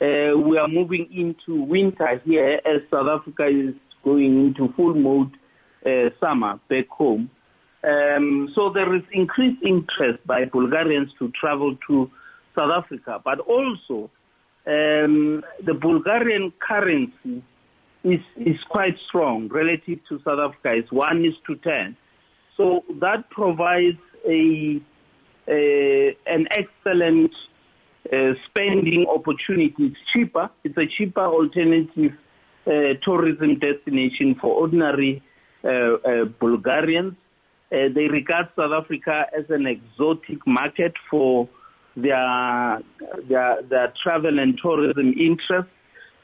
Uh, 0.00 0.36
we 0.36 0.58
are 0.58 0.68
moving 0.68 1.08
into 1.10 1.62
winter 1.62 2.20
here 2.24 2.60
as 2.66 2.82
South 2.90 3.08
Africa 3.08 3.46
is 3.46 3.74
going 4.04 4.46
into 4.46 4.72
full 4.74 4.94
mode 4.94 5.32
uh, 5.86 6.10
summer 6.20 6.60
back 6.68 6.88
home. 6.88 7.30
Um, 7.82 8.50
so 8.54 8.70
there 8.70 8.94
is 8.94 9.02
increased 9.12 9.62
interest 9.62 10.18
by 10.26 10.44
Bulgarians 10.44 11.12
to 11.18 11.30
travel 11.30 11.76
to 11.86 12.10
South 12.58 12.72
Africa, 12.84 13.20
but 13.24 13.40
also 13.40 14.10
um, 14.66 15.42
the 15.64 15.74
Bulgarian 15.74 16.52
currency 16.58 17.42
is, 18.04 18.20
is 18.36 18.58
quite 18.68 18.98
strong 19.08 19.48
relative 19.48 20.00
to 20.08 20.20
South 20.24 20.40
Africa. 20.40 20.74
It's 20.74 20.92
one 20.92 21.24
is 21.24 21.34
to 21.46 21.56
ten. 21.56 21.96
So 22.56 22.84
that 23.00 23.30
provides 23.30 23.98
a, 24.28 24.80
a 25.48 26.16
an 26.26 26.48
excellent 26.50 27.32
uh, 28.12 28.34
spending 28.46 29.06
opportunities 29.06 29.96
cheaper. 30.12 30.50
It's 30.64 30.76
a 30.76 30.86
cheaper 30.86 31.24
alternative 31.24 32.12
uh, 32.66 32.94
tourism 33.02 33.58
destination 33.58 34.34
for 34.40 34.54
ordinary 34.54 35.22
uh, 35.64 35.68
uh 35.68 36.24
Bulgarians. 36.40 37.14
They 37.70 38.06
regard 38.08 38.48
South 38.56 38.72
Africa 38.72 39.26
as 39.36 39.44
an 39.50 39.66
exotic 39.66 40.46
market 40.46 40.94
for 41.10 41.48
their 41.96 42.80
their, 43.28 43.62
their 43.62 43.92
travel 44.02 44.38
and 44.38 44.58
tourism 44.62 45.14
interests. 45.18 45.70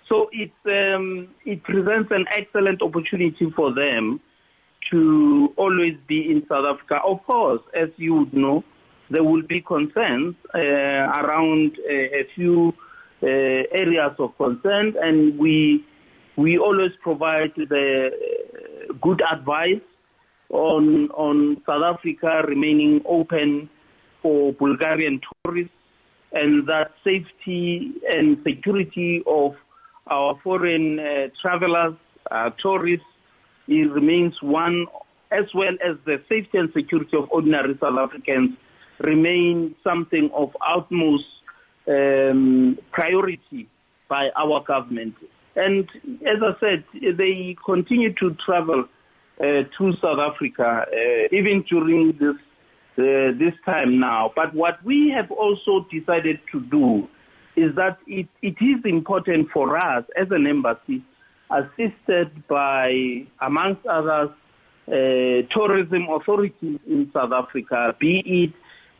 So 0.09 0.29
it 0.33 0.53
um, 0.66 1.29
it 1.45 1.62
presents 1.64 2.11
an 2.11 2.27
excellent 2.31 2.83
opportunity 2.83 3.51
for 3.57 3.73
them 3.73 4.21
to 4.90 5.53
always 5.57 5.97
be 6.07 6.31
in 6.31 6.45
South 6.49 6.66
Africa. 6.66 7.01
Of 7.05 7.25
course, 7.25 7.62
as 7.75 7.88
you 7.97 8.14
would 8.14 8.35
know, 8.35 8.64
there 9.12 9.25
will 9.25 9.42
be 9.42 9.61
concerns 9.61 10.35
uh, 10.55 10.59
around 10.59 11.79
a, 11.88 12.07
uh, 12.07 12.20
a 12.20 12.25
few 12.35 12.75
uh, 13.22 13.27
areas 13.27 14.14
of 14.18 14.37
concern, 14.37 14.94
and 15.01 15.38
we 15.38 15.85
we 16.37 16.59
always 16.59 16.92
provide 17.03 17.53
the 17.57 18.11
uh, 18.11 18.92
good 19.01 19.22
advice 19.31 19.87
on 20.51 21.09
on 21.11 21.61
South 21.66 21.85
Africa 21.85 22.42
remaining 22.48 23.03
open 23.05 23.68
for 24.22 24.53
Bulgarian 24.55 25.20
tourists, 25.44 25.75
and 26.33 26.66
that 26.66 26.92
safety 27.05 27.92
and 28.12 28.38
security 28.42 29.22
of 29.27 29.55
our 30.09 30.38
foreign 30.42 30.98
uh, 30.98 31.29
travelers, 31.40 31.94
uh, 32.31 32.51
tourists, 32.59 33.07
remains 33.68 34.42
one, 34.42 34.87
as 35.31 35.46
well 35.55 35.75
as 35.85 35.96
the 36.05 36.20
safety 36.29 36.59
and 36.59 36.72
security 36.72 37.16
of 37.16 37.29
ordinary 37.31 37.79
South 37.81 37.98
Africans 37.98 38.57
remain 39.03 39.75
something 39.83 40.31
of 40.33 40.57
utmost 40.67 41.25
um, 41.88 42.79
priority 42.91 43.69
by 44.09 44.31
our 44.31 44.62
government. 44.62 45.15
And 45.57 45.88
as 46.27 46.38
I 46.43 46.53
said, 46.61 46.85
they 47.17 47.57
continue 47.65 48.12
to 48.15 48.35
travel 48.35 48.85
uh, 49.41 49.45
to 49.45 49.93
South 50.01 50.19
Africa, 50.19 50.87
uh, 50.87 51.37
even 51.37 51.62
during 51.62 52.12
this 52.19 52.37
uh, 52.99 53.33
this 53.38 53.55
time 53.65 53.99
now. 53.99 54.33
But 54.37 54.55
what 54.55 54.85
we 54.85 55.09
have 55.11 55.31
also 55.31 55.87
decided 55.91 56.41
to 56.53 56.61
do 56.61 57.09
is 57.57 57.75
that 57.75 57.99
it, 58.07 58.29
it 58.43 58.57
is 58.61 58.85
important 58.85 59.49
for 59.51 59.77
us 59.79 60.05
as 60.15 60.31
an 60.31 60.47
embassy, 60.47 61.03
assisted 61.51 62.47
by, 62.49 63.27
amongst 63.41 63.87
others, 63.87 64.31
uh, 64.88 64.93
tourism 65.51 66.09
authorities 66.11 66.81
in 66.87 67.11
South 67.15 67.33
Africa, 67.33 67.97
be 67.99 68.19
it 68.45 68.53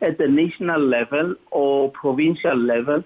at 0.03 0.17
the 0.17 0.27
national 0.27 0.81
level 0.81 1.35
or 1.51 1.91
provincial 1.91 2.57
level, 2.57 3.03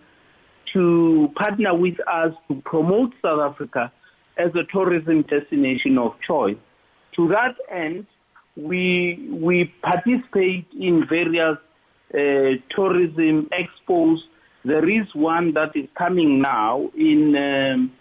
to 0.74 1.32
partner 1.36 1.74
with 1.74 2.00
us 2.08 2.34
to 2.48 2.62
promote 2.66 3.14
South 3.22 3.40
Africa 3.40 3.92
as 4.38 4.52
a 4.56 4.64
tourism 4.72 5.22
destination 5.24 5.98
of 5.98 6.14
choice. 6.26 6.58
To 7.16 7.28
that 7.30 7.56
end, 7.72 8.06
we 8.56 9.30
we 9.32 9.74
participate 9.82 10.68
in 10.78 11.08
various 11.08 11.58
uh, 12.14 12.18
tourism 12.70 13.50
expos. 13.52 14.20
There 14.66 14.90
is 14.90 15.08
one 15.14 15.54
that 15.54 15.76
is 15.76 15.88
coming 15.98 16.42
now 16.42 16.90
in 16.98 17.36
um, 17.36 17.92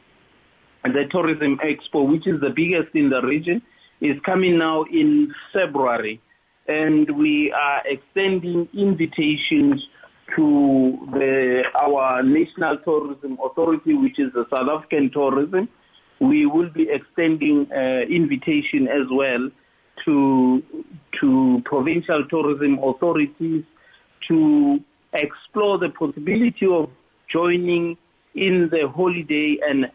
the 0.83 1.07
tourism 1.11 1.59
expo, 1.59 2.11
which 2.11 2.27
is 2.27 2.41
the 2.41 2.51
biggest 2.51 2.95
in 2.95 3.11
the 3.11 3.23
region, 3.23 3.63
is 4.01 4.17
coming 4.25 4.59
now 4.59 4.85
in 4.85 5.35
February, 5.53 6.21
and 6.69 7.09
we 7.11 7.53
are 7.53 7.83
extending 7.87 8.69
invitations 8.75 9.87
to 10.35 10.99
the 11.13 11.63
our 11.81 12.23
national 12.23 12.79
tourism 12.79 13.39
authority, 13.45 13.95
which 13.95 14.19
is 14.19 14.33
the 14.33 14.47
South 14.51 14.69
African 14.69 15.11
tourism. 15.11 15.69
We 16.19 16.47
will 16.47 16.71
be 16.71 16.89
extending 16.91 17.71
uh, 17.71 18.05
invitation 18.09 18.89
as 18.89 19.07
well 19.11 19.51
to 20.05 20.63
to 21.21 21.63
provincial 21.65 22.27
tourism 22.29 22.79
authorities 22.83 23.65
to 24.29 24.81
explore 25.13 25.79
the 25.79 25.91
possibility 25.91 26.67
of 26.67 26.91
joining 27.31 27.97
in 28.35 28.69
the 28.71 28.89
holiday 28.89 29.59
and 29.67 29.91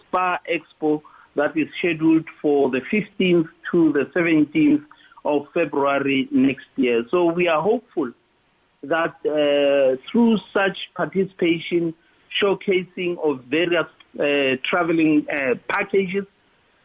spa 0.00 0.38
expo 0.50 1.02
that 1.34 1.56
is 1.56 1.68
scheduled 1.78 2.24
for 2.40 2.70
the 2.70 2.80
15th 2.92 3.48
to 3.70 3.92
the 3.92 4.04
17th 4.14 4.84
of 5.24 5.46
February 5.54 6.28
next 6.30 6.66
year. 6.76 7.04
So 7.10 7.26
we 7.26 7.48
are 7.48 7.62
hopeful 7.62 8.12
that 8.82 9.14
uh, 9.24 10.00
through 10.10 10.38
such 10.52 10.76
participation, 10.96 11.94
showcasing 12.40 13.18
of 13.22 13.44
various 13.44 13.86
uh, 14.18 14.56
traveling 14.64 15.26
uh, 15.32 15.54
packages, 15.68 16.24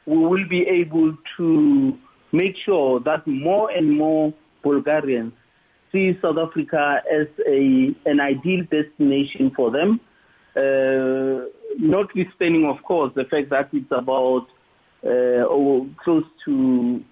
we 0.06 0.17
will 0.17 0.47
be 0.47 0.67
able 0.67 1.17
to 1.38 1.97
make 2.32 2.56
sure 2.65 3.00
that 3.02 3.26
more 3.26 3.71
and 3.71 3.97
more 3.97 4.34
Bulgarians 4.63 5.34
see 5.91 6.17
South 6.21 6.38
Africa 6.38 7.02
as 7.12 7.28
a 7.47 7.95
an 8.06 8.19
ideal 8.19 8.65
destination 8.69 9.52
for 9.56 9.71
them. 9.71 10.00
Uh, 10.56 11.45
notwithstanding, 11.78 12.65
of 12.65 12.82
course, 12.84 13.12
the 13.15 13.26
fact 13.26 13.50
that 13.50 13.69
it's 13.73 13.91
about 13.91 14.47
uh, 15.06 15.45
oh, 15.47 15.88
close 16.04 16.26
to 16.45 17.04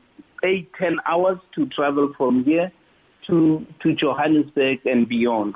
eight, 0.43 0.71
ten 0.78 0.98
hours 1.08 1.39
to 1.56 1.65
travel 1.67 2.13
from 2.17 2.43
here 2.43 2.71
to 3.28 3.65
to 3.82 3.93
Johannesburg 3.93 4.80
and 4.86 5.08
beyond. 5.08 5.56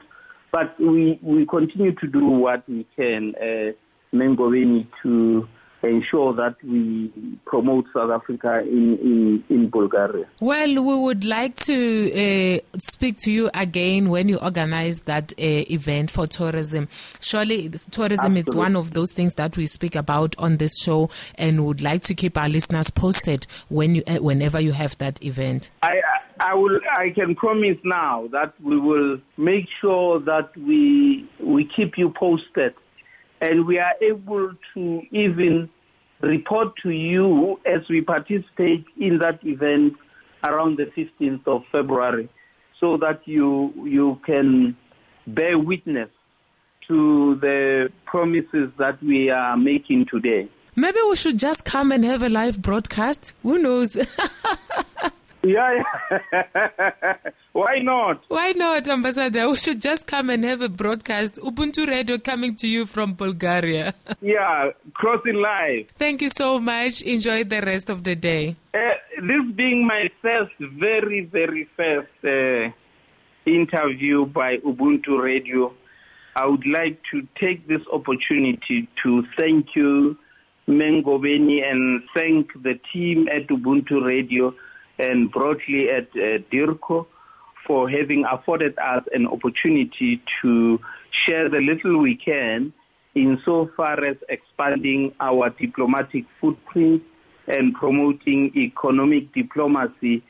But 0.52 0.80
we 0.80 1.20
we 1.22 1.46
continue 1.46 1.94
to 1.94 2.08
do 2.08 2.26
what 2.26 2.68
we 2.68 2.86
can, 2.96 3.36
uh, 3.36 3.72
Mengobeni, 4.16 4.88
to 5.04 5.48
ensure 5.84 6.34
that 6.34 6.56
we 6.64 7.12
promote 7.46 7.86
South 7.94 8.12
Africa 8.12 8.62
in, 8.62 8.98
in, 9.00 9.44
in 9.50 9.70
Bulgaria. 9.70 10.26
Well, 10.40 10.68
we 10.68 10.98
would 11.06 11.26
like 11.26 11.56
to 11.56 12.12
uh, 12.12 12.78
speak 12.78 13.18
to 13.20 13.32
you 13.32 13.50
again 13.54 14.10
when 14.10 14.30
you 14.30 14.38
organize 14.38 15.02
that 15.02 15.32
uh, 15.34 15.36
event 15.72 16.12
for 16.12 16.28
tourism. 16.28 16.88
Surely, 17.22 17.70
tourism 17.70 18.38
Absolutely. 18.38 18.40
is 18.48 18.56
one 18.56 18.76
of 18.76 18.92
those 18.94 19.14
things 19.14 19.36
that 19.36 19.56
we 19.56 19.68
speak 19.68 19.96
about 19.96 20.36
on 20.38 20.58
this 20.58 20.78
show, 20.80 21.10
and 21.36 21.66
would 21.66 21.82
like 21.82 22.02
to 22.04 22.14
keep 22.14 22.38
our 22.38 22.50
listeners 22.50 22.90
posted 22.90 23.46
when 23.70 23.96
you, 23.96 24.04
uh, 24.08 24.18
whenever 24.18 24.60
you 24.60 24.72
have 24.72 24.98
that 24.98 25.24
event. 25.24 25.72
I, 25.82 26.02
I 26.40 26.54
will. 26.54 26.80
I 26.98 27.10
can 27.10 27.36
promise 27.36 27.78
now 27.84 28.28
that 28.32 28.54
we 28.62 28.80
will 28.80 29.20
make 29.38 29.68
sure 29.82 30.20
that 30.20 30.56
we 30.58 31.28
we 31.40 31.66
keep 31.66 31.98
you 31.98 32.10
posted 32.12 32.74
and 33.42 33.66
we 33.66 33.80
are 33.80 33.94
able 34.02 34.54
to 34.74 35.02
even 35.12 35.70
report 36.22 36.76
to 36.84 36.90
you 36.90 37.60
as 37.66 37.88
we 37.90 38.02
participate 38.02 38.86
in 39.00 39.20
that 39.20 39.40
event 39.46 39.94
around 40.44 40.78
the 40.78 40.86
15th 40.86 41.48
of 41.48 41.64
February 41.72 42.30
so 42.80 42.98
that 42.98 43.22
you 43.26 43.74
you 43.86 44.20
can 44.26 44.76
bear 45.28 45.58
witness 45.60 46.10
to 46.88 47.36
the 47.36 47.92
promises 48.06 48.72
that 48.78 49.02
we 49.04 49.30
are 49.30 49.56
making 49.56 50.06
today. 50.06 50.50
Maybe 50.76 50.98
we 51.10 51.16
should 51.16 51.38
just 51.38 51.66
come 51.66 51.92
and 51.92 52.04
have 52.04 52.24
a 52.24 52.30
live 52.30 52.62
broadcast. 52.62 53.34
Who 53.44 53.58
knows? 53.60 53.96
Yeah, 55.42 55.84
why 57.54 57.80
not? 57.80 58.24
Why 58.28 58.52
not, 58.52 58.88
Ambassador? 58.90 59.50
We 59.50 59.56
should 59.56 59.80
just 59.82 60.06
come 60.06 60.30
and 60.30 60.44
have 60.44 60.62
a 60.62 60.68
broadcast. 60.68 61.38
Ubuntu 61.38 61.88
Radio 61.88 62.18
coming 62.18 62.56
to 62.56 62.68
you 62.68 62.86
from 62.86 63.14
Bulgaria. 63.14 63.94
yeah, 64.22 64.72
crossing 64.94 65.36
live. 65.36 65.88
Thank 65.96 66.22
you 66.22 66.30
so 66.30 66.60
much. 66.60 67.02
Enjoy 67.04 67.46
the 67.46 67.62
rest 67.62 67.90
of 67.90 68.04
the 68.04 68.18
day. 68.18 68.56
Uh, 68.74 68.92
this 69.22 69.46
being 69.56 69.88
my 69.88 70.12
first, 70.22 70.52
very, 70.60 71.22
very 71.22 71.70
first 71.78 72.10
uh, 72.26 72.70
interview 73.46 74.26
by 74.26 74.58
Ubuntu 74.58 75.24
Radio, 75.24 75.74
I 76.36 76.48
would 76.48 76.68
like 76.68 77.00
to 77.12 77.26
take 77.40 77.66
this 77.66 77.82
opportunity 77.94 78.90
to 79.04 79.26
thank 79.38 79.74
you, 79.74 80.18
Mengobeni, 80.68 81.64
and 81.64 82.04
thank 82.14 82.52
the 82.62 82.78
team 82.92 83.30
at 83.30 83.48
Ubuntu 83.48 84.06
Radio 84.06 84.54
and 85.00 85.32
broadly 85.32 85.90
at 85.90 86.10
uh, 86.16 86.44
DIRCO 86.52 87.08
for 87.66 87.90
having 87.90 88.26
afforded 88.26 88.78
us 88.78 89.04
an 89.14 89.26
opportunity 89.28 90.22
to 90.42 90.80
share 91.26 91.50
the 91.50 91.60
little 91.60 92.00
we 92.00 92.16
can 92.16 92.74
insofar 93.16 94.04
as 94.04 94.18
expanding 94.28 95.14
our 95.20 95.50
diplomatic 95.50 96.26
footprint 96.40 97.02
and 97.48 97.74
promoting 97.74 98.52
economic 98.56 99.34
diplomacy 99.34 100.24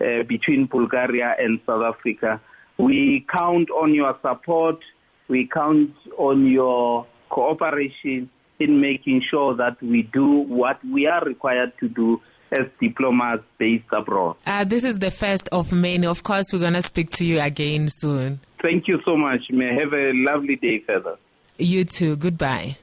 uh, 0.00 0.22
between 0.24 0.66
Bulgaria 0.66 1.34
and 1.38 1.60
South 1.66 1.82
Africa. 1.82 2.40
We 2.78 3.24
count 3.32 3.70
on 3.70 3.94
your 3.94 4.18
support. 4.20 4.80
We 5.28 5.48
count 5.48 5.94
on 6.18 6.46
your 6.46 7.06
cooperation 7.30 8.28
in 8.58 8.80
making 8.80 9.22
sure 9.22 9.54
that 9.56 9.82
we 9.82 10.02
do 10.02 10.26
what 10.26 10.82
we 10.84 11.06
are 11.06 11.24
required 11.24 11.72
to 11.80 11.88
do 11.88 12.20
as 12.52 12.66
diplomats 12.80 13.44
based 13.58 13.86
abroad. 13.92 14.36
Uh, 14.46 14.64
this 14.64 14.84
is 14.84 14.98
the 14.98 15.10
first 15.10 15.48
of 15.52 15.72
many. 15.72 16.06
Of 16.06 16.22
course, 16.22 16.46
we're 16.52 16.58
going 16.58 16.74
to 16.74 16.82
speak 16.82 17.10
to 17.10 17.24
you 17.24 17.40
again 17.40 17.88
soon. 17.88 18.40
Thank 18.62 18.88
you 18.88 19.00
so 19.04 19.16
much. 19.16 19.50
May 19.50 19.74
have 19.74 19.92
a 19.92 20.12
lovely 20.12 20.56
day 20.56 20.80
further. 20.80 21.16
You 21.58 21.84
too. 21.84 22.16
Goodbye. 22.16 22.74